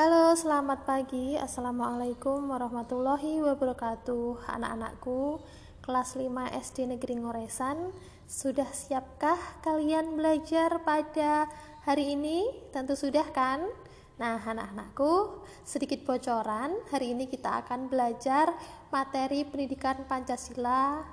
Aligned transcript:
Halo, 0.00 0.32
selamat 0.32 0.88
pagi. 0.88 1.36
Assalamualaikum 1.36 2.48
warahmatullahi 2.48 3.44
wabarakatuh. 3.44 4.48
Anak-anakku, 4.48 5.44
kelas 5.84 6.16
5 6.16 6.56
SD 6.56 6.88
Negeri 6.88 7.20
Ngoresan, 7.20 7.92
sudah 8.24 8.64
siapkah 8.72 9.36
kalian 9.60 10.16
belajar 10.16 10.80
pada 10.88 11.52
hari 11.84 12.16
ini? 12.16 12.48
Tentu 12.72 12.96
sudah 12.96 13.28
kan? 13.28 13.68
Nah, 14.16 14.40
anak-anakku, 14.40 15.44
sedikit 15.68 16.00
bocoran. 16.08 16.80
Hari 16.88 17.12
ini 17.12 17.28
kita 17.28 17.60
akan 17.60 17.92
belajar 17.92 18.56
materi 18.88 19.44
pendidikan 19.44 20.08
Pancasila 20.08 21.04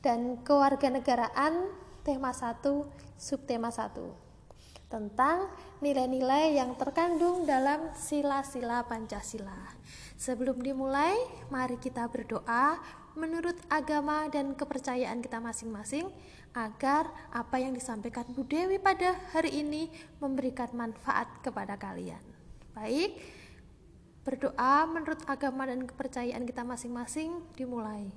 dan 0.00 0.40
kewarganegaraan 0.40 1.68
tema 2.00 2.32
1, 2.32 2.56
subtema 3.20 3.68
1 3.68 4.31
tentang 4.92 5.48
nilai-nilai 5.80 6.60
yang 6.60 6.76
terkandung 6.76 7.48
dalam 7.48 7.88
sila-sila 7.96 8.84
Pancasila. 8.84 9.72
Sebelum 10.20 10.60
dimulai, 10.60 11.16
mari 11.48 11.80
kita 11.80 12.04
berdoa 12.12 12.76
menurut 13.16 13.56
agama 13.72 14.28
dan 14.28 14.52
kepercayaan 14.52 15.24
kita 15.24 15.40
masing-masing 15.40 16.12
agar 16.52 17.08
apa 17.32 17.56
yang 17.56 17.72
disampaikan 17.72 18.28
Bu 18.36 18.44
Dewi 18.44 18.76
pada 18.76 19.16
hari 19.32 19.64
ini 19.64 19.88
memberikan 20.20 20.68
manfaat 20.76 21.40
kepada 21.40 21.80
kalian. 21.80 22.20
Baik, 22.76 23.16
berdoa 24.28 24.84
menurut 24.84 25.24
agama 25.24 25.64
dan 25.64 25.88
kepercayaan 25.88 26.44
kita 26.44 26.60
masing-masing 26.68 27.40
dimulai. 27.56 28.12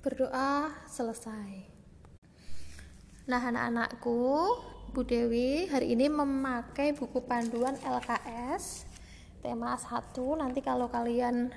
Berdoa 0.00 0.72
selesai. 0.88 1.68
Nah, 3.28 3.42
anak-anakku, 3.52 4.48
Bu 4.96 5.04
Dewi 5.04 5.68
hari 5.68 5.92
ini 5.92 6.08
memakai 6.08 6.96
buku 6.96 7.20
panduan 7.28 7.76
LKS 7.84 8.88
tema 9.44 9.76
1. 9.76 10.16
Nanti 10.40 10.64
kalau 10.64 10.88
kalian 10.88 11.52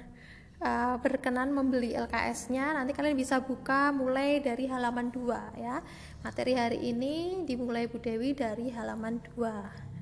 uh, 0.60 1.00
berkenan 1.00 1.56
membeli 1.56 1.96
LKS-nya, 1.96 2.76
nanti 2.76 2.92
kalian 2.92 3.16
bisa 3.16 3.40
buka 3.40 3.96
mulai 3.96 4.44
dari 4.44 4.68
halaman 4.68 5.08
2 5.08 5.64
ya. 5.64 5.80
Materi 6.20 6.60
hari 6.60 6.84
ini 6.84 7.48
dimulai 7.48 7.88
Bu 7.88 7.96
Dewi 8.04 8.36
dari 8.36 8.76
halaman 8.76 9.24
2. 9.40 9.93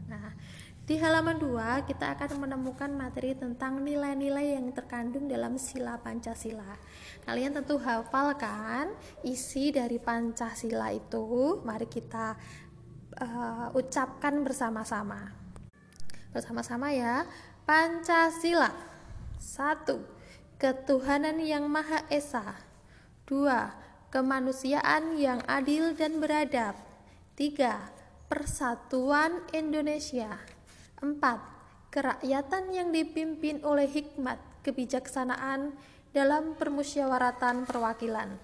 Di 0.82 0.98
halaman 0.98 1.38
2 1.38 1.86
kita 1.86 2.18
akan 2.18 2.42
menemukan 2.42 2.90
materi 2.90 3.38
tentang 3.38 3.86
nilai-nilai 3.86 4.58
yang 4.58 4.74
terkandung 4.74 5.30
dalam 5.30 5.54
sila 5.62 6.02
Pancasila. 6.02 6.74
Kalian 7.22 7.54
tentu 7.54 7.78
hafal 7.78 8.34
kan 8.34 8.90
isi 9.22 9.70
dari 9.70 10.02
Pancasila 10.02 10.90
itu? 10.90 11.62
Mari 11.62 11.86
kita 11.86 12.34
uh, 13.22 13.70
ucapkan 13.78 14.42
bersama-sama. 14.42 15.30
Bersama-sama 16.34 16.90
ya. 16.90 17.30
Pancasila. 17.62 18.74
Satu, 19.38 20.02
ketuhanan 20.58 21.38
yang 21.46 21.70
Maha 21.70 22.10
Esa. 22.10 22.58
Dua, 23.30 23.70
kemanusiaan 24.10 25.14
yang 25.14 25.46
adil 25.46 25.94
dan 25.94 26.18
beradab. 26.18 26.74
Tiga, 27.38 27.94
persatuan 28.26 29.46
Indonesia. 29.54 30.51
4. 31.02 31.92
Kerakyatan 31.92 32.72
yang 32.72 32.94
dipimpin 32.94 33.66
oleh 33.66 33.90
hikmat, 33.90 34.38
kebijaksanaan 34.62 35.74
dalam 36.14 36.54
permusyawaratan 36.56 37.66
perwakilan. 37.66 38.38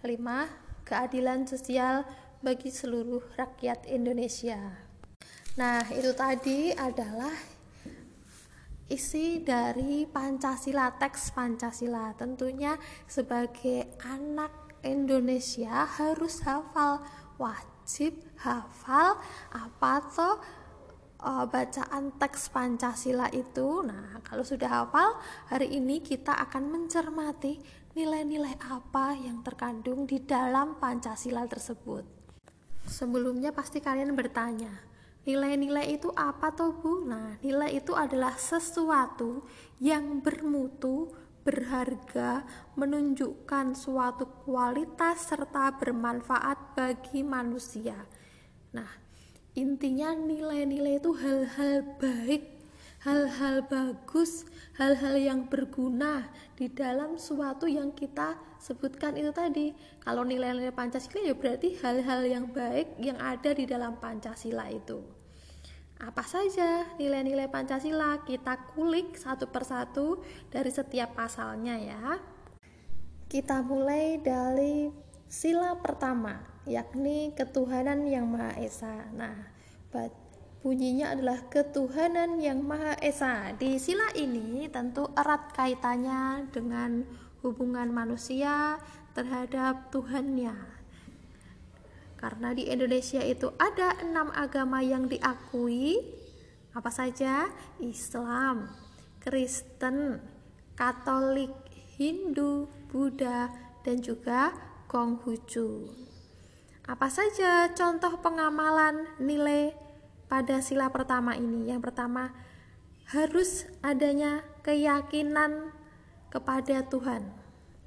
5. 0.00 0.86
Keadilan 0.86 1.44
sosial 1.44 2.06
bagi 2.38 2.70
seluruh 2.70 3.34
rakyat 3.34 3.90
Indonesia. 3.90 4.60
Nah, 5.58 5.82
itu 5.90 6.14
tadi 6.14 6.70
adalah 6.70 7.34
isi 8.86 9.40
dari 9.42 10.04
Pancasila, 10.04 10.94
teks 10.94 11.34
Pancasila. 11.34 12.14
Tentunya 12.14 12.76
sebagai 13.10 13.90
anak 14.04 14.80
Indonesia 14.84 15.88
harus 15.88 16.44
hafal, 16.44 17.00
wajib 17.40 18.20
hafal 18.38 19.16
apa 19.50 19.92
tuh 20.12 20.36
uh, 21.20 21.46
bacaan 21.46 22.14
teks 22.18 22.50
Pancasila 22.50 23.30
itu. 23.30 23.84
Nah, 23.84 24.18
kalau 24.24 24.42
sudah 24.42 24.82
hafal, 24.82 25.20
hari 25.52 25.76
ini 25.76 26.00
kita 26.02 26.34
akan 26.34 26.70
mencermati 26.70 27.60
nilai-nilai 27.94 28.58
apa 28.58 29.14
yang 29.14 29.46
terkandung 29.46 30.08
di 30.08 30.18
dalam 30.18 30.80
Pancasila 30.82 31.46
tersebut. 31.46 32.02
Sebelumnya 32.84 33.54
pasti 33.54 33.78
kalian 33.78 34.12
bertanya, 34.12 34.70
nilai-nilai 35.24 35.94
itu 35.94 36.10
apa 36.12 36.52
toh 36.52 36.74
Bu? 36.74 37.06
Nah, 37.06 37.38
nilai 37.40 37.78
itu 37.78 37.94
adalah 37.94 38.36
sesuatu 38.36 39.46
yang 39.80 40.20
bermutu, 40.20 41.08
berharga, 41.44 42.44
menunjukkan 42.74 43.76
suatu 43.76 44.26
kualitas 44.42 45.28
serta 45.28 45.76
bermanfaat 45.76 46.76
bagi 46.76 47.20
manusia. 47.22 47.96
Nah, 48.74 49.03
intinya 49.54 50.10
nilai-nilai 50.18 50.98
itu 50.98 51.14
hal-hal 51.14 51.86
baik 52.02 52.54
hal-hal 53.04 53.60
bagus 53.68 54.48
hal-hal 54.80 55.14
yang 55.20 55.44
berguna 55.44 56.24
di 56.56 56.72
dalam 56.72 57.20
suatu 57.20 57.68
yang 57.68 57.92
kita 57.92 58.40
sebutkan 58.56 59.12
itu 59.20 59.28
tadi. 59.28 59.76
Kalau 60.00 60.24
nilai-nilai 60.24 60.72
Pancasila 60.72 61.20
ya 61.20 61.36
berarti 61.36 61.76
hal-hal 61.84 62.24
yang 62.24 62.48
baik 62.48 62.96
yang 62.96 63.20
ada 63.20 63.52
di 63.52 63.68
dalam 63.68 64.00
Pancasila 64.00 64.72
itu. 64.72 65.04
Apa 66.00 66.24
saja 66.24 66.96
nilai-nilai 66.96 67.46
Pancasila? 67.52 68.24
Kita 68.24 68.72
kulik 68.72 69.20
satu 69.20 69.52
persatu 69.52 70.24
dari 70.48 70.72
setiap 70.72 71.12
pasalnya 71.12 71.76
ya. 71.76 72.16
Kita 73.28 73.60
mulai 73.60 74.16
dari 74.16 74.88
sila 75.28 75.76
pertama 75.76 76.53
yakni 76.64 77.32
ketuhanan 77.36 78.08
yang 78.08 78.28
Maha 78.28 78.56
Esa. 78.60 79.08
Nah, 79.12 79.52
bunyinya 80.64 81.12
adalah 81.12 81.44
ketuhanan 81.52 82.40
yang 82.40 82.64
Maha 82.64 82.96
Esa. 83.04 83.52
Di 83.56 83.76
sila 83.76 84.08
ini 84.16 84.64
tentu 84.72 85.04
erat 85.12 85.52
kaitannya 85.52 86.48
dengan 86.48 87.04
hubungan 87.44 87.92
manusia 87.92 88.80
terhadap 89.12 89.92
Tuhannya. 89.92 90.56
Karena 92.16 92.56
di 92.56 92.72
Indonesia 92.72 93.20
itu 93.20 93.52
ada 93.60 94.00
enam 94.00 94.32
agama 94.32 94.80
yang 94.80 95.04
diakui, 95.04 96.00
apa 96.72 96.88
saja? 96.88 97.52
Islam, 97.84 98.72
Kristen, 99.20 100.24
Katolik, 100.72 101.52
Hindu, 102.00 102.66
Buddha, 102.88 103.52
dan 103.84 104.00
juga 104.00 104.56
Konghucu. 104.88 106.04
Apa 106.84 107.08
saja 107.08 107.72
contoh 107.72 108.20
pengamalan 108.20 109.08
nilai 109.16 109.72
pada 110.28 110.60
sila 110.60 110.92
pertama 110.92 111.32
ini? 111.32 111.72
Yang 111.72 111.88
pertama, 111.88 112.36
harus 113.08 113.64
adanya 113.80 114.44
keyakinan 114.60 115.72
kepada 116.28 116.84
Tuhan. 116.84 117.24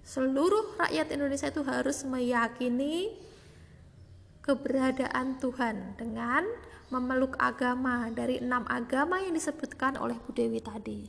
Seluruh 0.02 0.74
rakyat 0.82 1.14
Indonesia 1.14 1.46
itu 1.46 1.62
harus 1.62 2.02
meyakini 2.10 3.14
keberadaan 4.42 5.38
Tuhan 5.38 5.94
dengan 6.00 6.48
memeluk 6.90 7.38
agama 7.38 8.10
dari 8.10 8.42
enam 8.42 8.66
agama 8.66 9.22
yang 9.22 9.38
disebutkan 9.38 10.00
oleh 10.02 10.18
Bu 10.26 10.34
Dewi 10.34 10.58
tadi. 10.58 11.06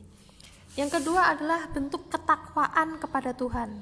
Yang 0.77 1.01
kedua 1.01 1.33
adalah 1.33 1.65
bentuk 1.73 2.05
ketakwaan 2.13 3.01
kepada 3.01 3.33
Tuhan. 3.33 3.81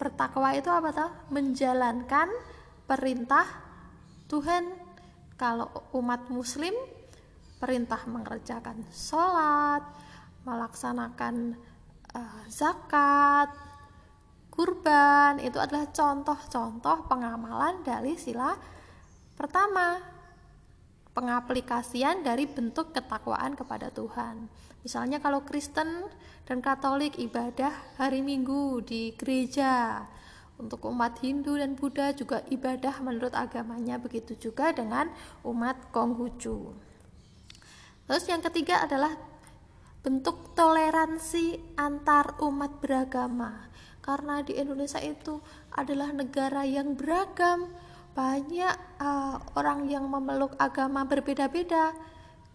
Bertakwa 0.00 0.56
itu 0.56 0.72
apa 0.72 0.94
toh? 0.94 1.10
Menjalankan 1.28 2.30
perintah 2.88 3.44
Tuhan. 4.32 4.88
Kalau 5.38 5.70
umat 5.94 6.26
muslim 6.34 6.74
perintah 7.62 8.02
mengerjakan 8.10 8.82
sholat 8.90 9.86
melaksanakan 10.42 11.54
uh, 12.10 12.42
zakat 12.50 13.46
kurban 14.50 15.38
itu 15.38 15.62
adalah 15.62 15.86
contoh-contoh 15.94 17.06
pengamalan 17.06 17.86
dari 17.86 18.18
sila 18.18 18.58
pertama. 19.38 20.02
Pengaplikasian 21.14 22.22
dari 22.22 22.46
bentuk 22.46 22.94
ketakwaan 22.94 23.54
kepada 23.54 23.90
Tuhan. 23.90 24.46
Misalnya 24.86 25.18
kalau 25.18 25.42
Kristen 25.42 26.06
dan 26.46 26.62
Katolik 26.62 27.18
ibadah 27.18 27.74
hari 27.98 28.22
Minggu 28.22 28.82
di 28.86 29.14
gereja 29.18 30.06
untuk 30.58 30.90
umat 30.90 31.22
Hindu 31.22 31.54
dan 31.54 31.78
Buddha 31.78 32.10
juga 32.12 32.42
ibadah 32.50 32.98
menurut 33.00 33.32
agamanya 33.32 33.96
begitu 33.96 34.34
juga 34.34 34.74
dengan 34.74 35.08
umat 35.46 35.94
Konghucu. 35.94 36.74
Terus 38.04 38.24
yang 38.26 38.42
ketiga 38.42 38.82
adalah 38.82 39.14
bentuk 40.02 40.54
toleransi 40.58 41.78
antar 41.78 42.38
umat 42.42 42.82
beragama. 42.82 43.70
karena 44.08 44.40
di 44.40 44.56
Indonesia 44.56 44.96
itu 45.04 45.36
adalah 45.68 46.08
negara 46.16 46.64
yang 46.64 46.96
beragam 46.96 47.68
banyak 48.16 48.72
uh, 48.96 49.36
orang 49.52 49.84
yang 49.84 50.08
memeluk 50.08 50.56
agama 50.56 51.04
berbeda-beda 51.04 51.92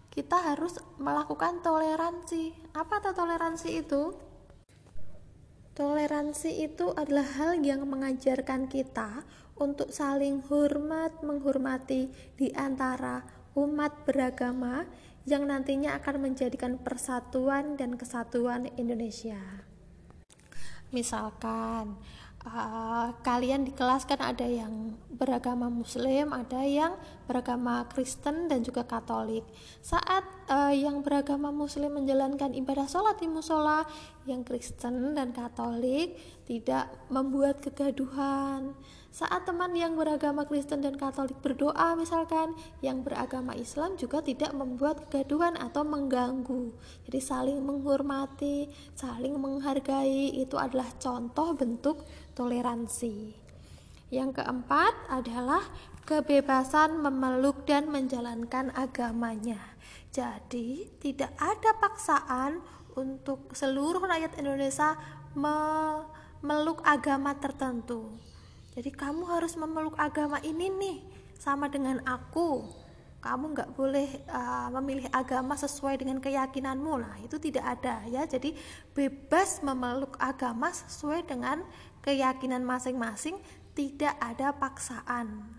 kita 0.10 0.34
harus 0.34 0.82
melakukan 0.98 1.62
toleransi 1.62 2.74
apa 2.74 3.06
tuh 3.06 3.14
toleransi 3.14 3.86
itu 3.86 4.18
toleransi 5.74 6.70
itu 6.70 6.94
adalah 6.94 7.25
hal 7.38 7.62
yang 7.62 7.86
mengajarkan 7.90 8.70
kita 8.70 9.25
untuk 9.58 9.90
saling 9.90 10.42
hormat 10.46 11.22
menghormati 11.25 12.10
di 12.38 12.54
antara 12.54 13.25
umat 13.54 14.06
beragama 14.06 14.86
yang 15.30 15.50
nantinya 15.50 15.98
akan 15.98 16.30
menjadikan 16.30 16.81
persatuan 16.81 17.78
dan 17.80 17.96
kesatuan 17.96 18.70
Indonesia. 18.75 19.40
Misalkan 20.94 21.98
uh, 22.48 23.16
kalian 23.24 23.68
di 23.68 23.72
kelas 23.72 24.04
kan 24.04 24.19
ada 24.19 24.44
yang 24.44 24.95
beragama 25.13 25.72
Muslim, 25.72 26.36
ada 26.36 26.63
yang 26.63 26.95
beragama 27.28 27.88
Kristen 27.88 28.51
dan 28.51 28.63
juga 28.63 28.84
Katolik. 28.84 29.48
Saat 29.80 30.24
uh, 30.51 30.74
yang 30.75 31.01
beragama 31.01 31.50
Muslim 31.50 31.95
menjalankan 31.95 32.51
ibadah 32.51 32.88
sholat 32.88 33.19
di 33.19 33.28
musola, 33.31 33.88
yang 34.28 34.44
Kristen 34.44 35.16
dan 35.16 35.31
Katolik 35.31 36.16
tidak 36.44 36.92
membuat 37.07 37.63
kegaduhan 37.63 38.75
saat 39.13 39.45
teman 39.45 39.77
yang 39.77 39.94
beragama 39.94 40.42
Kristen 40.50 40.81
dan 40.81 40.98
Katolik 40.98 41.38
berdoa 41.38 41.94
misalkan 41.94 42.57
yang 42.81 43.06
beragama 43.06 43.54
Islam 43.54 43.94
juga 43.94 44.25
tidak 44.25 44.57
membuat 44.57 45.06
kegaduhan 45.06 45.54
atau 45.54 45.86
mengganggu. 45.86 46.74
Jadi 47.06 47.21
saling 47.21 47.62
menghormati 47.62 48.74
saling 48.98 49.38
menghargai 49.38 50.33
itu 50.33 50.57
adalah 50.57 50.89
contoh 50.98 51.54
bentuk 51.54 52.01
toleransi. 52.33 53.38
Yang 54.10 54.42
keempat 54.42 54.94
adalah 55.13 55.62
kebebasan 56.09 56.98
memeluk 56.98 57.69
dan 57.69 57.94
menjalankan 57.94 58.74
agamanya. 58.74 59.62
Jadi 60.09 60.89
tidak 60.98 61.38
ada 61.38 61.77
paksaan 61.77 62.66
untuk 62.98 63.54
seluruh 63.54 64.09
rakyat 64.09 64.42
Indonesia 64.42 64.98
memeluk 65.38 66.81
agama 66.81 67.38
tertentu 67.38 68.32
jadi 68.74 68.90
kamu 68.90 69.30
harus 69.30 69.54
memeluk 69.54 69.94
agama 70.02 70.42
ini 70.42 70.74
nih 70.74 70.98
sama 71.38 71.70
dengan 71.70 72.02
aku. 72.10 72.66
Kamu 73.22 73.56
nggak 73.56 73.72
boleh 73.78 74.10
uh, 74.28 74.68
memilih 74.81 75.08
agama 75.14 75.56
sesuai 75.56 76.02
dengan 76.02 76.20
keyakinanmu. 76.20 76.94
Lah 77.00 77.16
itu 77.22 77.38
tidak 77.40 77.80
ada 77.80 78.04
ya. 78.10 78.25
Jadi 78.25 78.58
bebas 78.98 79.62
memeluk 79.64 80.18
agama 80.20 80.74
sesuai 80.74 81.24
dengan 81.30 81.62
keyakinan 82.04 82.66
masing-masing 82.66 83.38
tidak 83.78 84.18
ada 84.20 84.52
paksaan. 84.52 85.54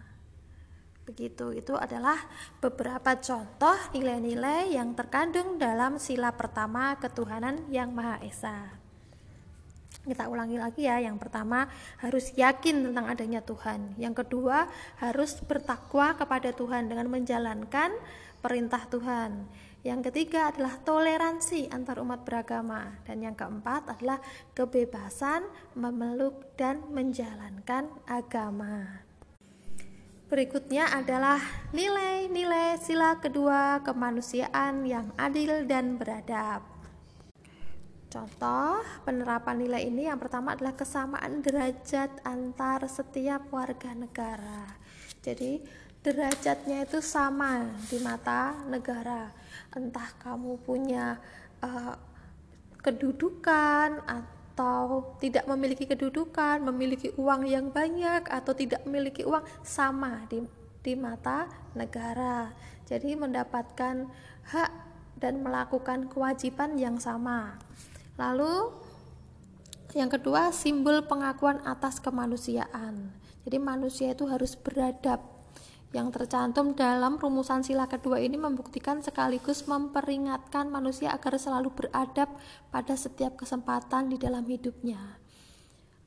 Begitu. 1.06 1.54
Itu 1.56 1.78
adalah 1.78 2.18
beberapa 2.58 3.16
contoh 3.16 3.78
nilai-nilai 3.96 4.74
yang 4.74 4.92
terkandung 4.92 5.56
dalam 5.56 5.96
sila 6.02 6.34
pertama 6.34 6.98
ketuhanan 7.00 7.64
yang 7.70 7.94
maha 7.94 8.20
esa 8.26 8.83
kita 10.04 10.28
ulangi 10.28 10.60
lagi 10.60 10.84
ya. 10.84 11.00
Yang 11.00 11.26
pertama, 11.26 11.66
harus 11.98 12.30
yakin 12.36 12.92
tentang 12.92 13.08
adanya 13.08 13.40
Tuhan. 13.40 13.96
Yang 13.96 14.24
kedua, 14.24 14.68
harus 15.00 15.40
bertakwa 15.42 16.14
kepada 16.14 16.52
Tuhan 16.52 16.92
dengan 16.92 17.08
menjalankan 17.08 17.96
perintah 18.44 18.84
Tuhan. 18.92 19.48
Yang 19.84 20.08
ketiga 20.08 20.48
adalah 20.48 20.80
toleransi 20.80 21.68
antar 21.68 22.00
umat 22.00 22.24
beragama 22.24 23.04
dan 23.04 23.20
yang 23.20 23.36
keempat 23.36 23.84
adalah 23.92 24.16
kebebasan 24.56 25.44
memeluk 25.76 26.56
dan 26.56 26.80
menjalankan 26.88 27.92
agama. 28.08 29.04
Berikutnya 30.32 30.88
adalah 30.88 31.36
nilai-nilai 31.76 32.80
sila 32.80 33.20
kedua 33.20 33.84
kemanusiaan 33.84 34.88
yang 34.88 35.12
adil 35.20 35.68
dan 35.68 36.00
beradab. 36.00 36.73
Contoh 38.14 38.78
penerapan 39.02 39.58
nilai 39.58 39.90
ini 39.90 40.06
yang 40.06 40.22
pertama 40.22 40.54
adalah 40.54 40.78
kesamaan 40.78 41.42
derajat 41.42 42.22
antar 42.22 42.86
setiap 42.86 43.50
warga 43.50 43.90
negara. 43.90 44.70
Jadi 45.18 45.58
derajatnya 45.98 46.86
itu 46.86 47.02
sama 47.02 47.74
di 47.90 47.98
mata 47.98 48.54
negara. 48.70 49.34
Entah 49.74 50.14
kamu 50.22 50.62
punya 50.62 51.18
uh, 51.58 51.98
kedudukan 52.86 54.06
atau 54.06 55.18
tidak 55.18 55.50
memiliki 55.50 55.82
kedudukan, 55.82 56.62
memiliki 56.70 57.10
uang 57.18 57.50
yang 57.50 57.74
banyak 57.74 58.30
atau 58.30 58.54
tidak 58.54 58.86
memiliki 58.86 59.26
uang 59.26 59.42
sama 59.66 60.22
di 60.30 60.38
di 60.86 60.94
mata 60.94 61.50
negara. 61.74 62.54
Jadi 62.86 63.18
mendapatkan 63.18 64.06
hak 64.54 64.70
dan 65.18 65.42
melakukan 65.42 66.06
kewajiban 66.12 66.78
yang 66.78 67.00
sama. 67.02 67.58
Lalu 68.14 68.70
yang 69.94 70.10
kedua 70.10 70.50
simbol 70.50 71.06
pengakuan 71.06 71.62
atas 71.62 72.02
kemanusiaan. 72.02 73.14
Jadi 73.46 73.58
manusia 73.62 74.10
itu 74.10 74.26
harus 74.26 74.58
beradab. 74.58 75.22
Yang 75.94 76.18
tercantum 76.18 76.74
dalam 76.74 77.22
rumusan 77.22 77.62
sila 77.62 77.86
kedua 77.86 78.18
ini 78.18 78.34
membuktikan 78.34 78.98
sekaligus 78.98 79.70
memperingatkan 79.70 80.66
manusia 80.66 81.14
agar 81.14 81.38
selalu 81.38 81.70
beradab 81.70 82.26
pada 82.74 82.98
setiap 82.98 83.38
kesempatan 83.38 84.10
di 84.10 84.18
dalam 84.18 84.42
hidupnya. 84.42 84.98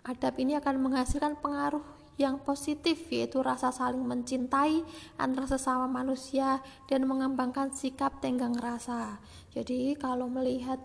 Adab 0.03 0.35
ini 0.43 0.59
akan 0.59 0.83
menghasilkan 0.83 1.39
pengaruh 1.39 1.83
yang 2.19 2.41
positif 2.41 3.07
yaitu 3.13 3.39
rasa 3.39 3.69
saling 3.71 4.01
mencintai 4.01 4.81
antara 5.15 5.45
sesama 5.47 5.87
manusia 5.87 6.59
dan 6.91 7.05
mengembangkan 7.07 7.71
sikap 7.71 8.19
tenggang 8.19 8.57
rasa. 8.59 9.23
Jadi 9.55 9.95
kalau 9.95 10.27
melihat 10.27 10.81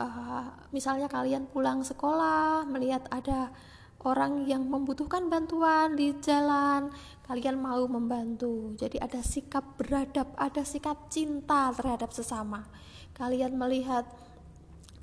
uh, 0.00 0.48
misalnya 0.72 1.08
kalian 1.08 1.48
pulang 1.48 1.82
sekolah 1.84 2.64
melihat 2.68 3.04
ada 3.08 3.52
orang 4.06 4.46
yang 4.46 4.62
membutuhkan 4.68 5.26
bantuan 5.26 5.98
di 5.98 6.14
jalan 6.22 6.92
kalian 7.26 7.58
mau 7.58 7.82
membantu. 7.90 8.76
Jadi 8.78 9.02
ada 9.02 9.18
sikap 9.18 9.74
beradab 9.74 10.30
ada 10.38 10.62
sikap 10.62 11.10
cinta 11.10 11.74
terhadap 11.74 12.14
sesama. 12.14 12.68
Kalian 13.16 13.56
melihat 13.58 14.06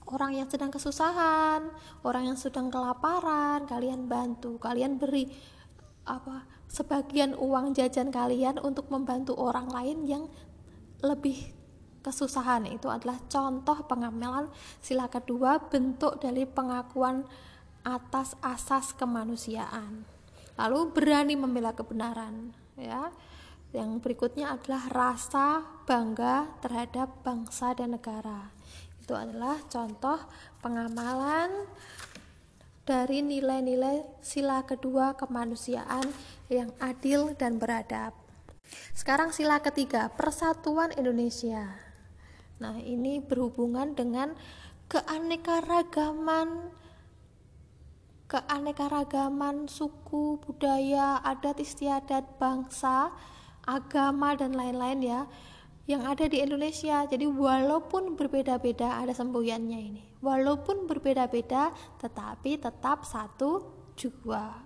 orang 0.07 0.38
yang 0.38 0.48
sedang 0.48 0.69
kesusahan 0.69 1.68
orang 2.06 2.31
yang 2.31 2.38
sedang 2.39 2.69
kelaparan 2.72 3.68
kalian 3.68 4.07
bantu. 4.07 4.56
Kalian 4.62 5.01
beri 5.01 5.28
apa 6.03 6.44
sebagian 6.68 7.36
uang 7.36 7.75
jajan 7.75 8.12
kalian 8.12 8.60
untuk 8.60 8.91
membantu 8.91 9.36
orang 9.39 9.72
lain 9.72 10.03
yang 10.03 10.24
lebih 11.03 11.62
kesusahan 12.03 12.67
itu 12.67 12.91
adalah 12.91 13.17
contoh 13.31 13.88
pengamalan 13.88 14.51
sila 14.83 15.07
kedua 15.07 15.57
bentuk 15.72 16.19
dari 16.19 16.43
pengakuan 16.43 17.24
atas 17.88 18.36
asas 18.43 18.91
kemanusiaan 18.93 20.03
lalu 20.60 20.91
berani 20.91 21.39
membela 21.39 21.72
kebenaran 21.72 22.51
ya 22.75 23.10
yang 23.74 23.98
berikutnya 23.98 24.53
adalah 24.53 24.86
rasa 24.91 25.65
bangga 25.89 26.60
terhadap 26.62 27.24
bangsa 27.25 27.74
dan 27.74 27.98
negara 27.98 28.53
itu 29.03 29.15
adalah 29.17 29.60
contoh 29.67 30.19
pengamalan 30.63 31.67
dari 32.83 33.24
nilai-nilai 33.24 34.03
sila 34.19 34.63
kedua 34.67 35.15
kemanusiaan 35.15 36.03
yang 36.51 36.72
adil 36.83 37.31
dan 37.36 37.60
beradab. 37.60 38.12
Sekarang 38.91 39.31
sila 39.31 39.60
ketiga, 39.63 40.12
persatuan 40.12 40.91
Indonesia. 40.95 41.93
Nah, 42.63 42.79
ini 42.79 43.20
berhubungan 43.20 43.91
dengan 43.91 44.39
keanekaragaman 44.88 46.72
keanekaragaman 48.32 49.70
suku, 49.70 50.41
budaya, 50.41 51.22
adat 51.22 51.62
istiadat, 51.62 52.39
bangsa, 52.41 53.13
agama 53.62 54.34
dan 54.34 54.58
lain-lain 54.58 55.00
ya 55.05 55.22
yang 55.86 56.08
ada 56.08 56.25
di 56.25 56.39
Indonesia. 56.39 57.03
Jadi 57.05 57.27
walaupun 57.27 58.15
berbeda-beda 58.15 59.03
ada 59.03 59.12
semboyannya 59.12 59.79
ini. 59.79 60.03
Walaupun 60.24 60.88
berbeda-beda 60.88 61.75
tetapi 62.00 62.58
tetap 62.58 63.03
satu 63.03 63.70
jua 64.00 64.63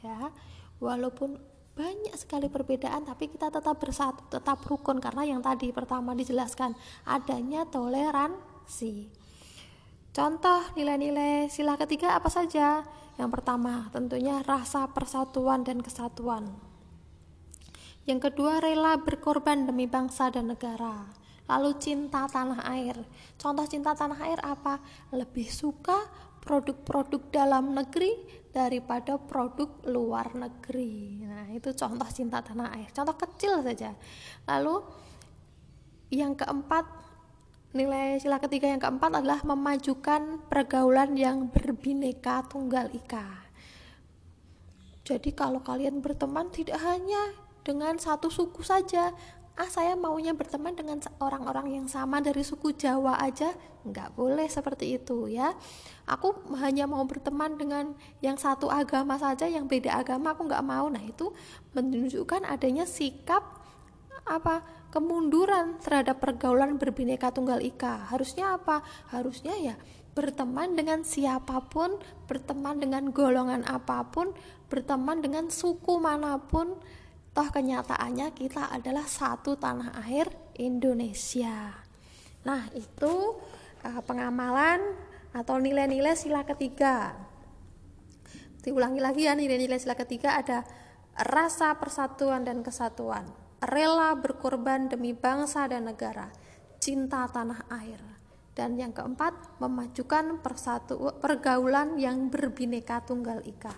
ya. 0.00 0.30
Walaupun 0.80 1.36
banyak 1.80 2.12
sekali 2.20 2.52
perbedaan 2.52 3.08
tapi 3.08 3.32
kita 3.32 3.48
tetap 3.48 3.80
bersatu 3.80 4.20
tetap 4.28 4.60
rukun 4.68 5.00
karena 5.00 5.24
yang 5.24 5.40
tadi 5.40 5.72
pertama 5.72 6.12
dijelaskan 6.12 6.76
adanya 7.08 7.64
toleransi. 7.64 9.08
Contoh 10.12 10.60
nilai-nilai 10.76 11.48
sila 11.48 11.80
ketiga 11.80 12.20
apa 12.20 12.28
saja? 12.28 12.84
Yang 13.16 13.30
pertama 13.32 13.88
tentunya 13.96 14.44
rasa 14.44 14.92
persatuan 14.92 15.64
dan 15.64 15.80
kesatuan. 15.80 16.52
Yang 18.04 18.28
kedua 18.28 18.60
rela 18.60 19.00
berkorban 19.00 19.64
demi 19.64 19.88
bangsa 19.88 20.28
dan 20.28 20.52
negara. 20.52 21.08
Lalu 21.48 21.80
cinta 21.80 22.28
tanah 22.28 22.60
air. 22.76 23.00
Contoh 23.40 23.64
cinta 23.64 23.96
tanah 23.96 24.20
air 24.28 24.40
apa? 24.44 24.84
Lebih 25.16 25.48
suka 25.48 25.96
produk-produk 26.44 27.22
dalam 27.32 27.72
negeri 27.72 28.39
daripada 28.50 29.14
produk 29.16 29.70
luar 29.86 30.34
negeri. 30.34 31.22
Nah, 31.22 31.46
itu 31.54 31.70
contoh 31.74 32.06
cinta 32.10 32.42
tanah 32.42 32.74
air. 32.74 32.90
Contoh 32.90 33.14
kecil 33.14 33.62
saja. 33.62 33.94
Lalu 34.50 34.82
yang 36.10 36.34
keempat 36.34 36.86
nilai 37.70 38.18
sila 38.18 38.42
ketiga 38.42 38.66
yang 38.66 38.82
keempat 38.82 39.22
adalah 39.22 39.40
memajukan 39.46 40.42
pergaulan 40.50 41.14
yang 41.14 41.46
berbineka 41.46 42.42
tunggal 42.50 42.90
ika. 42.90 43.46
Jadi 45.06 45.30
kalau 45.34 45.62
kalian 45.62 46.02
berteman 46.02 46.50
tidak 46.50 46.82
hanya 46.82 47.34
dengan 47.62 47.98
satu 47.98 48.26
suku 48.26 48.66
saja, 48.66 49.14
ah 49.60 49.68
saya 49.68 49.92
maunya 49.92 50.32
berteman 50.32 50.72
dengan 50.72 51.04
orang-orang 51.20 51.76
yang 51.76 51.84
sama 51.84 52.24
dari 52.24 52.40
suku 52.40 52.72
Jawa 52.72 53.20
aja. 53.20 53.52
Nggak 53.84 54.16
boleh 54.16 54.48
seperti 54.48 54.96
itu 54.96 55.28
ya. 55.28 55.52
Aku 56.08 56.32
hanya 56.56 56.88
mau 56.88 57.04
berteman 57.04 57.60
dengan 57.60 57.92
yang 58.24 58.40
satu 58.40 58.72
agama 58.72 59.20
saja 59.20 59.44
yang 59.44 59.68
beda 59.68 60.00
agama 60.00 60.32
aku 60.32 60.48
nggak 60.48 60.64
mau. 60.64 60.88
Nah 60.88 61.04
itu 61.04 61.36
menunjukkan 61.76 62.48
adanya 62.48 62.88
sikap 62.88 63.60
apa 64.24 64.64
kemunduran 64.88 65.76
terhadap 65.84 66.24
pergaulan 66.24 66.80
berbineka 66.80 67.28
tunggal 67.28 67.60
ika. 67.60 68.08
Harusnya 68.08 68.56
apa? 68.56 68.80
Harusnya 69.12 69.52
ya 69.60 69.76
berteman 70.16 70.74
dengan 70.74 71.04
siapa 71.06 71.68
pun 71.68 72.00
berteman 72.26 72.82
dengan 72.82 73.14
golongan 73.14 73.62
apa 73.62 74.08
pun 74.10 74.34
berteman 74.66 75.22
dengan 75.22 75.52
suku 75.52 76.02
mana 76.02 76.40
pun 76.42 76.80
toh 77.30 77.48
kenyataannya 77.48 78.34
kita 78.34 78.74
adalah 78.74 79.06
satu 79.06 79.54
tanah 79.54 79.94
air 80.06 80.26
Indonesia. 80.58 81.72
Nah, 82.44 82.62
itu 82.74 83.14
uh, 83.84 84.02
pengamalan 84.02 84.80
atau 85.30 85.56
nilai-nilai 85.62 86.18
sila 86.18 86.42
ketiga. 86.42 87.14
Diulangi 88.60 89.00
lagi 89.00 89.24
ya, 89.24 89.32
nilai-nilai 89.38 89.78
sila 89.80 89.96
ketiga 89.96 90.36
ada 90.36 90.66
rasa 91.16 91.76
persatuan 91.78 92.44
dan 92.44 92.60
kesatuan, 92.60 93.28
rela 93.62 94.12
berkorban 94.16 94.88
demi 94.88 95.12
bangsa 95.16 95.68
dan 95.68 95.88
negara, 95.88 96.28
cinta 96.82 97.24
tanah 97.28 97.68
air. 97.72 98.00
Dan 98.50 98.76
yang 98.76 98.92
keempat, 98.92 99.62
memajukan 99.62 100.42
persatu 100.42 101.16
pergaulan 101.22 101.96
yang 101.96 102.28
berbineka 102.28 103.00
tunggal 103.06 103.40
ika. 103.46 103.72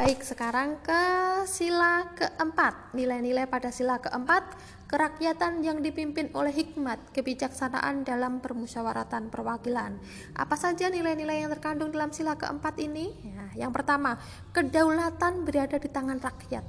Baik, 0.00 0.24
sekarang 0.24 0.80
ke 0.80 1.02
sila 1.44 2.08
keempat. 2.16 2.96
Nilai-nilai 2.96 3.44
pada 3.44 3.68
sila 3.68 4.00
keempat, 4.00 4.56
kerakyatan 4.88 5.60
yang 5.60 5.84
dipimpin 5.84 6.32
oleh 6.32 6.56
hikmat, 6.56 7.12
kebijaksanaan 7.12 8.00
dalam 8.08 8.40
permusyawaratan 8.40 9.28
perwakilan. 9.28 10.00
Apa 10.32 10.56
saja 10.56 10.88
nilai-nilai 10.88 11.44
yang 11.44 11.52
terkandung 11.52 11.92
dalam 11.92 12.16
sila 12.16 12.32
keempat 12.32 12.80
ini? 12.80 13.12
Ya, 13.20 13.68
yang 13.68 13.76
pertama, 13.76 14.16
kedaulatan 14.56 15.44
berada 15.44 15.76
di 15.76 15.92
tangan 15.92 16.16
rakyat. 16.16 16.64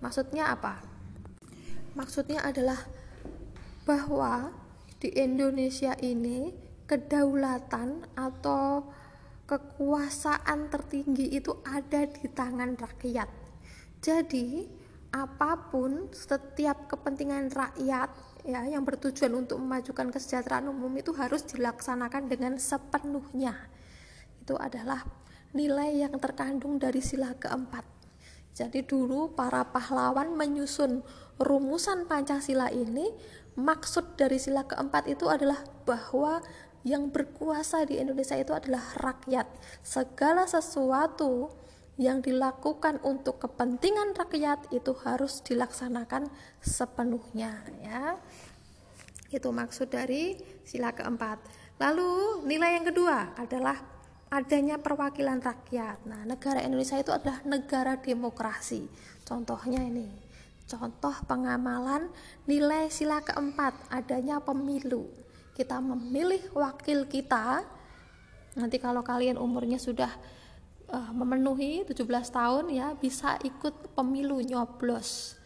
Maksudnya 0.00 0.56
apa? 0.56 0.80
Maksudnya 1.92 2.48
adalah 2.48 2.80
bahwa 3.84 4.48
di 5.04 5.12
Indonesia 5.20 5.92
ini 6.00 6.48
kedaulatan 6.88 8.08
atau 8.16 8.88
kekuasaan 9.50 10.70
tertinggi 10.70 11.34
itu 11.34 11.58
ada 11.66 12.06
di 12.06 12.30
tangan 12.30 12.78
rakyat. 12.78 13.26
Jadi, 13.98 14.70
apa 15.10 15.74
pun 15.74 16.06
setiap 16.14 16.86
kepentingan 16.86 17.50
rakyat 17.50 18.14
ya 18.46 18.62
yang 18.62 18.86
bertujuan 18.86 19.34
untuk 19.34 19.58
memajukan 19.58 20.14
kesejahteraan 20.14 20.70
umum 20.70 20.94
itu 20.94 21.10
harus 21.18 21.42
dilaksanakan 21.50 22.30
dengan 22.30 22.54
sepenuhnya. 22.62 23.58
Itu 24.38 24.54
adalah 24.54 25.02
nilai 25.50 26.06
yang 26.06 26.14
terkandung 26.22 26.78
dari 26.78 27.02
sila 27.02 27.34
keempat. 27.34 27.82
Jadi 28.54 28.86
dulu 28.86 29.34
para 29.34 29.66
pahlawan 29.66 30.30
menyusun 30.38 31.02
rumusan 31.42 32.06
Pancasila 32.06 32.70
ini 32.70 33.10
maksud 33.58 34.14
dari 34.14 34.38
sila 34.38 34.62
keempat 34.62 35.10
itu 35.10 35.26
adalah 35.26 35.58
bahwa 35.82 36.38
yang 36.82 37.12
berkuasa 37.12 37.84
di 37.84 38.00
Indonesia 38.00 38.36
itu 38.36 38.56
adalah 38.56 38.82
rakyat. 38.96 39.46
Segala 39.84 40.48
sesuatu 40.48 41.52
yang 42.00 42.24
dilakukan 42.24 43.04
untuk 43.04 43.36
kepentingan 43.44 44.16
rakyat 44.16 44.72
itu 44.72 44.96
harus 45.04 45.44
dilaksanakan 45.44 46.32
sepenuhnya 46.64 47.60
ya. 47.84 48.16
Itu 49.28 49.52
maksud 49.52 49.92
dari 49.92 50.40
sila 50.64 50.96
keempat. 50.96 51.44
Lalu 51.76 52.44
nilai 52.48 52.80
yang 52.80 52.88
kedua 52.88 53.36
adalah 53.36 53.76
adanya 54.32 54.80
perwakilan 54.80 55.44
rakyat. 55.44 56.08
Nah, 56.08 56.24
negara 56.24 56.64
Indonesia 56.64 56.96
itu 56.96 57.12
adalah 57.12 57.44
negara 57.44 58.00
demokrasi. 58.00 58.88
Contohnya 59.28 59.84
ini. 59.84 60.08
Contoh 60.70 61.12
pengamalan 61.26 62.08
nilai 62.46 62.88
sila 62.94 63.20
keempat 63.26 63.74
adanya 63.90 64.38
pemilu 64.38 65.10
kita 65.60 65.76
memilih 65.76 66.40
wakil 66.56 67.04
kita 67.04 67.60
nanti 68.56 68.80
kalau 68.80 69.04
kalian 69.04 69.36
umurnya 69.36 69.76
sudah 69.76 70.08
uh, 70.88 71.12
memenuhi 71.12 71.84
17 71.84 72.08
tahun 72.32 72.72
ya 72.72 72.96
bisa 72.96 73.36
ikut 73.44 73.92
pemilu 73.92 74.40
nyoblos. 74.40 75.36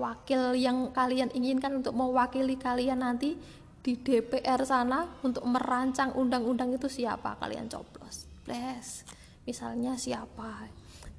Wakil 0.00 0.56
yang 0.56 0.94
kalian 0.96 1.28
inginkan 1.36 1.84
untuk 1.84 1.92
mewakili 1.92 2.56
kalian 2.56 3.04
nanti 3.04 3.36
di 3.84 3.92
DPR 4.00 4.64
sana 4.64 5.04
untuk 5.20 5.44
merancang 5.44 6.16
undang-undang 6.16 6.72
itu 6.72 6.88
siapa 6.88 7.36
kalian 7.36 7.68
coblos. 7.68 8.24
Bless 8.48 9.04
misalnya 9.48 9.96
siapa 9.96 10.68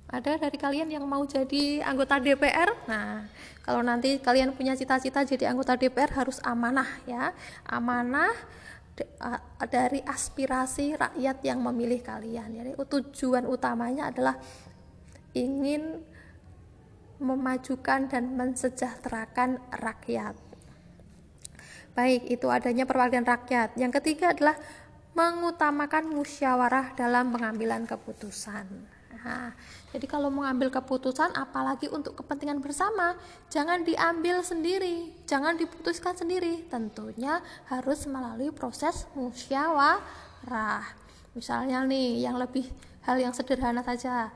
ada 0.09 0.41
dari 0.41 0.57
kalian 0.57 0.89
yang 0.89 1.05
mau 1.05 1.21
jadi 1.21 1.85
anggota 1.85 2.17
DPR? 2.17 2.73
Nah, 2.89 3.29
kalau 3.61 3.85
nanti 3.85 4.17
kalian 4.17 4.57
punya 4.57 4.73
cita-cita 4.73 5.21
jadi 5.21 5.53
anggota 5.53 5.77
DPR 5.77 6.09
harus 6.17 6.41
amanah 6.41 6.89
ya. 7.05 7.29
Amanah 7.69 8.33
dari 9.69 10.01
aspirasi 10.03 10.97
rakyat 10.97 11.45
yang 11.45 11.61
memilih 11.61 12.01
kalian. 12.01 12.49
Jadi 12.57 12.71
tujuan 12.75 13.45
utamanya 13.45 14.09
adalah 14.09 14.35
ingin 15.37 16.01
memajukan 17.21 18.09
dan 18.09 18.33
mensejahterakan 18.33 19.61
rakyat. 19.69 20.35
Baik, 21.93 22.31
itu 22.31 22.47
adanya 22.47 22.87
perwakilan 22.87 23.27
rakyat. 23.27 23.75
Yang 23.75 24.01
ketiga 24.01 24.31
adalah 24.31 24.55
mengutamakan 25.13 26.07
musyawarah 26.15 26.95
dalam 26.95 27.35
pengambilan 27.35 27.83
keputusan. 27.83 28.65
Nah, 29.19 29.51
jadi 29.89 30.05
kalau 30.05 30.29
mengambil 30.29 30.69
keputusan 30.69 31.33
apalagi 31.33 31.89
untuk 31.89 32.13
kepentingan 32.21 32.61
bersama, 32.61 33.17
jangan 33.49 33.81
diambil 33.81 34.45
sendiri, 34.45 35.09
jangan 35.25 35.57
diputuskan 35.57 36.13
sendiri. 36.13 36.69
Tentunya 36.69 37.41
harus 37.65 38.05
melalui 38.05 38.53
proses 38.53 39.09
musyawarah. 39.17 40.85
Misalnya 41.33 41.81
nih, 41.89 42.21
yang 42.21 42.37
lebih 42.37 42.69
hal 43.01 43.17
yang 43.17 43.33
sederhana 43.33 43.81
saja. 43.81 44.29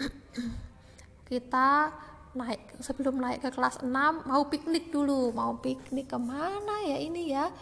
Kita 1.28 1.92
naik 2.32 2.80
sebelum 2.80 3.20
naik 3.20 3.44
ke 3.44 3.50
kelas 3.52 3.84
6 3.84 3.92
mau 4.24 4.42
piknik 4.48 4.88
dulu, 4.88 5.28
mau 5.36 5.60
piknik 5.60 6.08
ke 6.08 6.16
mana 6.16 6.88
ya 6.88 6.96
ini 6.96 7.36
ya? 7.36 7.52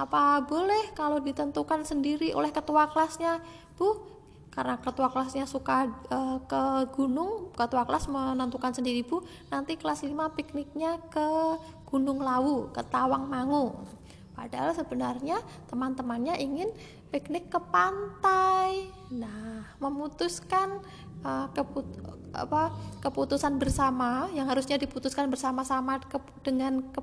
Apa 0.00 0.44
boleh 0.48 0.96
kalau 0.96 1.20
ditentukan 1.20 1.84
sendiri 1.84 2.32
oleh 2.32 2.48
ketua 2.48 2.88
kelasnya, 2.88 3.44
Bu? 3.76 4.19
Karena 4.50 4.74
ketua 4.82 5.08
kelasnya 5.14 5.46
suka 5.46 5.86
uh, 6.10 6.38
ke 6.42 6.62
gunung 6.98 7.54
ketua 7.54 7.86
kelas 7.86 8.10
menentukan 8.10 8.74
sendiri 8.74 9.06
bu 9.06 9.22
nanti 9.46 9.78
kelas 9.78 10.02
5 10.02 10.10
pikniknya 10.34 10.98
ke 11.06 11.26
Gunung 11.86 12.22
Lawu 12.22 12.70
ke 12.70 12.82
Tawang 12.86 13.26
Mangu. 13.26 13.74
Padahal 14.34 14.72
sebenarnya 14.74 15.42
teman-temannya 15.66 16.38
ingin 16.38 16.70
piknik 17.10 17.50
ke 17.50 17.58
pantai. 17.70 18.90
Nah 19.10 19.66
memutuskan 19.82 20.82
uh, 21.26 21.46
keput 21.50 21.86
apa 22.30 22.70
keputusan 23.02 23.58
bersama 23.58 24.30
yang 24.34 24.46
harusnya 24.46 24.78
diputuskan 24.78 25.26
bersama-sama 25.26 25.98
ke 25.98 26.18
dengan 26.46 26.82
ke 26.94 27.02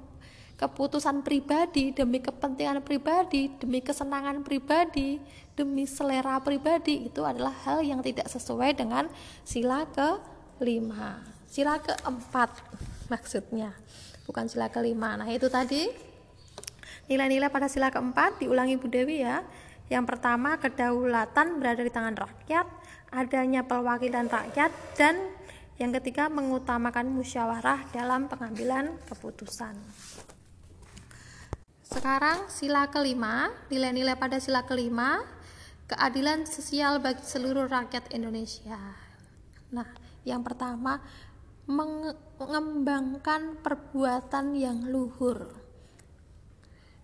keputusan 0.58 1.22
pribadi 1.22 1.94
demi 1.94 2.18
kepentingan 2.18 2.82
pribadi 2.82 3.54
demi 3.62 3.78
kesenangan 3.78 4.42
pribadi 4.42 5.22
demi 5.54 5.86
selera 5.86 6.42
pribadi 6.42 7.06
itu 7.06 7.22
adalah 7.22 7.54
hal 7.66 7.86
yang 7.86 8.02
tidak 8.02 8.26
sesuai 8.30 8.74
dengan 8.78 9.06
sila 9.46 9.86
kelima. 10.58 11.22
Sila 11.46 11.78
keempat 11.78 12.50
maksudnya 13.10 13.74
bukan 14.26 14.50
sila 14.50 14.70
kelima. 14.74 15.14
Nah 15.18 15.30
itu 15.30 15.46
tadi 15.50 15.90
nilai-nilai 17.06 17.54
pada 17.54 17.70
sila 17.70 17.94
keempat 17.94 18.42
diulangi 18.42 18.82
Bu 18.82 18.90
Dewi 18.90 19.22
ya. 19.22 19.46
Yang 19.88 20.04
pertama 20.10 20.60
kedaulatan 20.60 21.64
berada 21.64 21.80
di 21.80 21.94
tangan 21.94 22.18
rakyat 22.18 22.68
adanya 23.14 23.64
perwakilan 23.64 24.28
rakyat 24.28 24.74
dan 25.00 25.16
yang 25.80 25.96
ketiga 25.96 26.28
mengutamakan 26.28 27.08
musyawarah 27.08 27.88
dalam 27.96 28.28
pengambilan 28.28 29.00
keputusan 29.08 29.78
sekarang 31.98 32.46
sila 32.46 32.94
kelima, 32.94 33.50
nilai-nilai 33.74 34.14
pada 34.22 34.38
sila 34.38 34.62
kelima 34.70 35.26
keadilan 35.90 36.46
sosial 36.46 37.02
bagi 37.02 37.26
seluruh 37.26 37.66
rakyat 37.66 38.14
Indonesia. 38.14 38.78
Nah, 39.74 39.90
yang 40.22 40.46
pertama 40.46 41.02
mengembangkan 41.66 43.58
perbuatan 43.66 44.54
yang 44.54 44.86
luhur. 44.86 45.58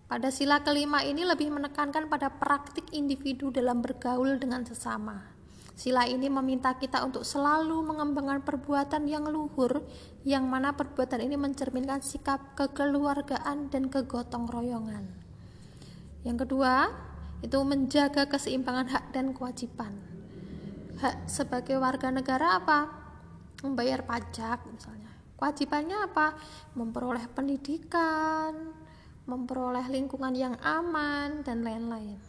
Pada 0.06 0.30
sila 0.30 0.62
kelima 0.62 1.02
ini 1.02 1.26
lebih 1.26 1.50
menekankan 1.50 2.06
pada 2.06 2.30
praktik 2.30 2.94
individu 2.94 3.50
dalam 3.50 3.82
bergaul 3.82 4.38
dengan 4.38 4.62
sesama. 4.62 5.33
Sila 5.74 6.06
ini 6.06 6.30
meminta 6.30 6.78
kita 6.78 7.02
untuk 7.02 7.26
selalu 7.26 7.82
mengembangkan 7.82 8.46
perbuatan 8.46 9.10
yang 9.10 9.26
luhur, 9.26 9.82
yang 10.22 10.46
mana 10.46 10.70
perbuatan 10.78 11.18
ini 11.18 11.34
mencerminkan 11.34 11.98
sikap 11.98 12.54
kekeluargaan 12.54 13.74
dan 13.74 13.90
kegotong 13.90 14.46
royongan. 14.46 15.10
Yang 16.22 16.46
kedua, 16.46 16.94
itu 17.42 17.58
menjaga 17.66 18.30
keseimbangan 18.30 18.86
hak 18.86 19.04
dan 19.10 19.34
kewajiban. 19.34 19.98
Hak 21.02 21.26
sebagai 21.26 21.82
warga 21.82 22.14
negara 22.14 22.62
apa? 22.62 22.86
Membayar 23.66 24.06
pajak 24.06 24.62
misalnya. 24.70 25.10
Kewajibannya 25.34 26.06
apa? 26.06 26.38
Memperoleh 26.78 27.26
pendidikan, 27.34 28.70
memperoleh 29.26 29.90
lingkungan 29.90 30.38
yang 30.38 30.54
aman 30.62 31.42
dan 31.42 31.66
lain-lain. 31.66 32.22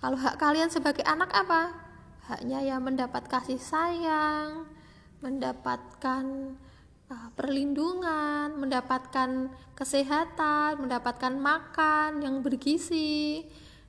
Kalau 0.00 0.16
hak 0.16 0.40
kalian 0.40 0.72
sebagai 0.72 1.04
anak 1.04 1.28
apa? 1.36 1.89
Haknya 2.30 2.62
ya 2.62 2.76
mendapat 2.78 3.26
kasih 3.26 3.58
sayang, 3.58 4.62
mendapatkan 5.18 6.54
uh, 7.10 7.28
perlindungan, 7.34 8.54
mendapatkan 8.54 9.50
kesehatan, 9.74 10.78
mendapatkan 10.78 11.34
makan 11.34 12.22
yang 12.22 12.38
bergizi. 12.38 13.42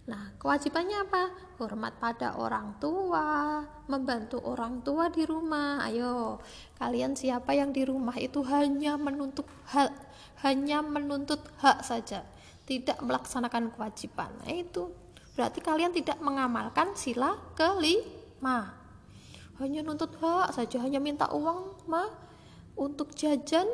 Nah, 0.09 0.33
kewajibannya 0.41 1.05
apa? 1.05 1.23
Hormat 1.61 2.01
pada 2.01 2.33
orang 2.41 2.81
tua, 2.81 3.61
membantu 3.85 4.41
orang 4.41 4.81
tua 4.81 5.13
di 5.13 5.21
rumah. 5.29 5.85
Ayo, 5.85 6.41
kalian 6.81 7.13
siapa 7.13 7.53
yang 7.53 7.69
di 7.69 7.85
rumah 7.85 8.17
itu 8.17 8.41
hanya 8.49 8.97
menuntut 8.97 9.45
hak, 9.69 9.93
hanya 10.41 10.81
menuntut 10.81 11.45
hak 11.61 11.85
saja, 11.85 12.25
tidak 12.65 12.97
melaksanakan 13.05 13.69
kewajiban. 13.69 14.33
Nah, 14.41 14.49
itu 14.49 14.89
berarti 15.37 15.61
kalian 15.61 15.93
tidak 15.93 16.17
mengamalkan 16.17 16.97
sila 16.97 17.37
kelima 17.53 18.20
ma 18.41 18.81
hanya 19.61 19.85
nuntut 19.85 20.17
hak 20.17 20.57
saja 20.57 20.81
hanya 20.81 20.97
minta 20.97 21.29
uang 21.29 21.85
ma. 21.85 22.09
Untuk 22.73 23.13
jajan 23.13 23.69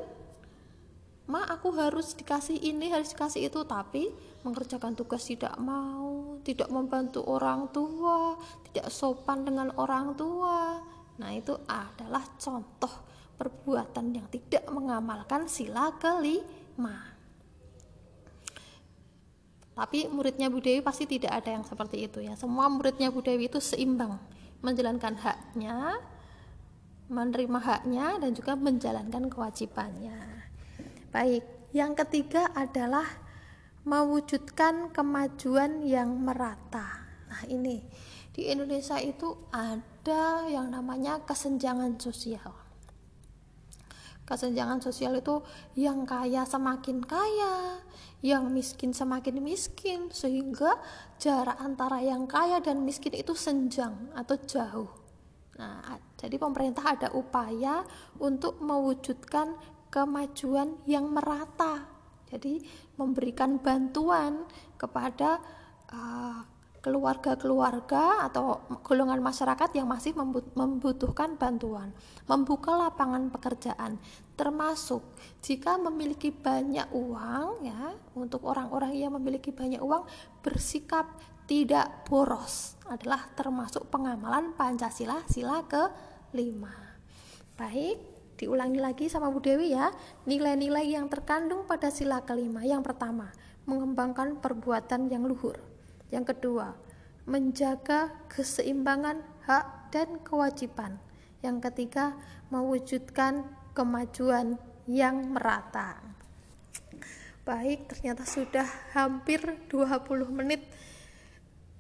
ma 1.32 1.48
aku 1.48 1.72
harus 1.80 2.12
dikasih 2.12 2.60
ini 2.60 2.92
harus 2.92 3.16
dikasih 3.16 3.48
itu. 3.48 3.64
Tapi 3.64 4.12
mengerjakan 4.44 5.00
tugas 5.00 5.24
tidak 5.24 5.56
mau 5.56 6.40
tidak 6.44 6.68
membantu 6.68 7.24
orang 7.24 7.72
tua 7.72 8.36
tidak 8.68 8.92
sopan 8.92 9.48
dengan 9.48 9.72
orang 9.80 10.12
tua. 10.20 10.84
Nah 11.24 11.32
itu 11.32 11.56
adalah 11.72 12.28
contoh 12.36 12.92
perbuatan 13.40 14.12
yang 14.12 14.28
tidak 14.28 14.68
mengamalkan 14.68 15.48
sila 15.48 15.94
kelima 16.02 17.16
tapi 19.78 20.10
muridnya 20.10 20.50
Bu 20.50 20.58
Dewi 20.58 20.82
pasti 20.82 21.06
tidak 21.06 21.38
ada 21.38 21.54
yang 21.54 21.62
seperti 21.62 22.10
itu 22.10 22.18
ya. 22.18 22.34
Semua 22.34 22.66
muridnya 22.66 23.14
Bu 23.14 23.22
Dewi 23.22 23.46
itu 23.46 23.62
seimbang 23.62 24.18
menjalankan 24.62 25.16
haknya, 25.18 26.02
menerima 27.08 27.60
haknya 27.64 28.20
dan 28.20 28.32
juga 28.36 28.54
menjalankan 28.60 29.32
kewajibannya. 29.32 30.20
Baik, 31.14 31.44
yang 31.72 31.96
ketiga 31.96 32.52
adalah 32.52 33.08
mewujudkan 33.88 34.92
kemajuan 34.92 35.82
yang 35.88 36.12
merata. 36.20 37.08
Nah, 37.32 37.44
ini 37.48 37.80
di 38.36 38.52
Indonesia 38.52 39.00
itu 39.00 39.34
ada 39.50 40.46
yang 40.52 40.70
namanya 40.70 41.24
kesenjangan 41.24 41.96
sosial 41.98 42.67
kesenjangan 44.28 44.84
sosial 44.84 45.16
itu 45.16 45.40
yang 45.80 46.04
kaya 46.04 46.44
semakin 46.44 47.00
kaya, 47.00 47.80
yang 48.20 48.52
miskin 48.52 48.92
semakin 48.92 49.40
miskin, 49.40 50.12
sehingga 50.12 50.76
jarak 51.16 51.56
antara 51.64 52.04
yang 52.04 52.28
kaya 52.28 52.60
dan 52.60 52.84
miskin 52.84 53.16
itu 53.16 53.32
senjang 53.32 54.12
atau 54.12 54.36
jauh. 54.44 54.92
Nah, 55.58 55.98
jadi 56.20 56.36
pemerintah 56.38 57.00
ada 57.00 57.10
upaya 57.16 57.82
untuk 58.20 58.60
mewujudkan 58.60 59.58
kemajuan 59.88 60.76
yang 60.86 61.08
merata. 61.10 61.88
Jadi 62.28 62.60
memberikan 63.00 63.58
bantuan 63.64 64.44
kepada 64.76 65.40
uh, 65.90 66.57
keluarga-keluarga 66.88 68.32
atau 68.32 68.64
golongan 68.80 69.20
masyarakat 69.20 69.76
yang 69.76 69.92
masih 69.92 70.16
membutuhkan 70.56 71.36
bantuan, 71.36 71.92
membuka 72.32 72.72
lapangan 72.80 73.28
pekerjaan, 73.28 74.00
termasuk 74.40 75.04
jika 75.44 75.76
memiliki 75.76 76.32
banyak 76.32 76.88
uang 76.96 77.68
ya, 77.68 77.92
untuk 78.16 78.48
orang-orang 78.48 78.96
yang 78.96 79.12
memiliki 79.20 79.52
banyak 79.52 79.84
uang 79.84 80.08
bersikap 80.40 81.12
tidak 81.44 82.08
boros 82.08 82.80
adalah 82.88 83.28
termasuk 83.36 83.92
pengamalan 83.92 84.56
Pancasila 84.56 85.28
sila 85.28 85.68
ke-5. 85.68 86.64
Baik, 87.60 87.98
diulangi 88.40 88.80
lagi 88.80 89.06
sama 89.12 89.28
Bu 89.28 89.44
Dewi 89.44 89.76
ya. 89.76 89.92
Nilai-nilai 90.24 90.88
yang 90.96 91.12
terkandung 91.12 91.68
pada 91.68 91.92
sila 91.92 92.24
kelima. 92.24 92.64
Yang 92.64 92.84
pertama, 92.92 93.32
mengembangkan 93.68 94.40
perbuatan 94.40 95.12
yang 95.12 95.28
luhur. 95.28 95.77
Yang 96.08 96.36
kedua, 96.36 96.72
menjaga 97.28 98.16
keseimbangan 98.32 99.20
hak 99.44 99.92
dan 99.92 100.24
kewajiban. 100.24 100.96
Yang 101.44 101.72
ketiga, 101.72 102.16
mewujudkan 102.48 103.44
kemajuan 103.76 104.56
yang 104.88 105.36
merata. 105.36 106.00
Baik, 107.44 107.92
ternyata 107.92 108.24
sudah 108.24 108.68
hampir 108.96 109.40
20 109.72 110.32
menit. 110.32 110.64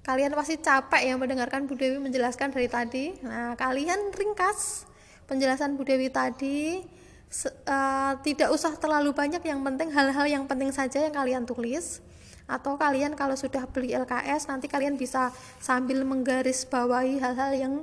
Kalian 0.03 0.31
pasti 0.31 0.55
capek 0.55 1.03
ya 1.03 1.15
mendengarkan 1.19 1.67
Bu 1.67 1.75
Dewi 1.75 1.99
menjelaskan 1.99 2.55
dari 2.55 2.71
tadi. 2.71 3.11
Nah, 3.23 3.59
kalian 3.59 4.15
ringkas 4.15 4.87
penjelasan 5.27 5.75
Bu 5.75 5.83
Dewi 5.83 6.07
tadi. 6.07 6.83
uh, 7.67 8.15
tidak 8.23 8.55
usah 8.55 8.79
terlalu 8.79 9.11
banyak, 9.11 9.43
yang 9.43 9.59
penting 9.59 9.91
hal-hal 9.91 10.23
yang 10.31 10.47
penting 10.47 10.71
saja 10.71 11.03
yang 11.03 11.11
kalian 11.11 11.43
tulis 11.43 11.99
atau 12.47 12.79
kalian 12.79 13.13
kalau 13.13 13.35
sudah 13.35 13.67
beli 13.67 13.91
LKS 13.91 14.47
nanti 14.47 14.71
kalian 14.71 14.95
bisa 14.95 15.35
sambil 15.59 16.07
menggaris 16.07 16.63
bawahi 16.63 17.19
hal-hal 17.19 17.51
yang 17.51 17.73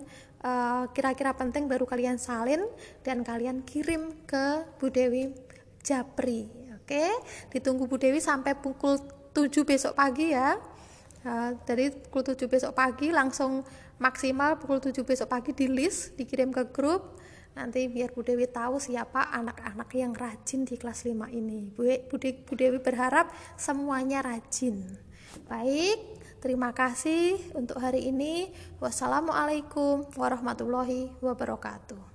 uh, 0.40 0.88
kira-kira 0.96 1.36
penting 1.36 1.68
baru 1.68 1.84
kalian 1.84 2.16
salin 2.16 2.64
dan 3.04 3.20
kalian 3.20 3.60
kirim 3.62 4.16
ke 4.24 4.64
Bu 4.80 4.88
Dewi 4.88 5.32
Japri. 5.84 6.48
Oke? 6.80 7.08
Ditunggu 7.52 7.84
Bu 7.84 8.00
Dewi 8.00 8.20
sampai 8.24 8.56
pukul 8.56 8.96
7 9.36 9.50
besok 9.68 9.92
pagi 9.96 10.32
ya. 10.32 10.56
Uh, 11.24 11.56
dari 11.64 11.92
pukul 11.92 12.36
7 12.36 12.48
besok 12.48 12.72
pagi 12.76 13.08
langsung 13.08 13.64
maksimal 13.96 14.60
pukul 14.60 14.80
7 14.80 15.04
besok 15.04 15.28
pagi 15.32 15.56
di 15.56 15.68
list 15.68 16.16
dikirim 16.20 16.52
ke 16.52 16.68
grup 16.68 17.16
nanti 17.54 17.86
biar 17.86 18.10
Bu 18.10 18.22
Dewi 18.22 18.46
tahu 18.50 18.78
siapa 18.82 19.30
anak-anak 19.30 19.90
yang 19.94 20.12
rajin 20.14 20.66
di 20.66 20.74
kelas 20.78 21.06
5 21.06 21.30
ini. 21.30 21.70
Bu, 21.74 21.86
Bu, 22.10 22.16
Bu 22.20 22.52
Dewi 22.54 22.78
berharap 22.82 23.30
semuanya 23.58 24.22
rajin. 24.22 24.82
Baik 25.50 25.98
terima 26.38 26.70
kasih 26.70 27.38
untuk 27.58 27.82
hari 27.82 28.10
ini. 28.10 28.50
Wassalamualaikum 28.78 30.06
warahmatullahi 30.14 31.10
wabarakatuh 31.18 32.13